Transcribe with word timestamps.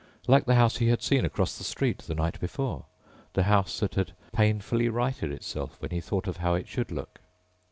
Like 0.25 0.45
the 0.45 0.55
house 0.55 0.77
he 0.77 0.87
had 0.87 1.03
seen 1.03 1.25
across 1.25 1.55
the 1.59 1.63
street 1.63 1.99
the 1.99 2.15
night 2.15 2.39
before, 2.39 2.85
the 3.33 3.43
house 3.43 3.81
that 3.81 3.93
had 3.93 4.13
painfully 4.31 4.89
righted 4.89 5.31
itself 5.31 5.79
when 5.79 5.91
he 5.91 6.01
thought 6.01 6.25
of 6.25 6.37
how 6.37 6.55
it 6.55 6.67
should 6.67 6.89
look. 6.89 7.19